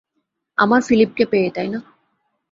[0.57, 1.79] আমার ফিলিপকে পেয়ে, তাইনা?